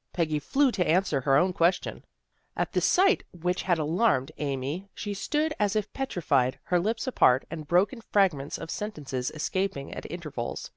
"Peggy 0.14 0.38
flew 0.38 0.70
to 0.70 0.86
answer 0.88 1.22
her 1.22 1.36
own 1.36 1.52
question. 1.52 2.04
At 2.56 2.70
the 2.70 2.80
sight 2.80 3.24
which 3.32 3.62
had 3.62 3.80
alarmed 3.80 4.30
Amy 4.38 4.88
she 4.94 5.12
stood 5.12 5.52
as 5.58 5.74
if 5.74 5.92
petrified, 5.92 6.60
her 6.66 6.78
lips 6.78 7.08
apart, 7.08 7.44
and 7.50 7.66
broken 7.66 8.00
fragments 8.00 8.58
of 8.58 8.70
sentences 8.70 9.32
escaping 9.34 9.92
at 9.92 10.08
intervals. 10.08 10.70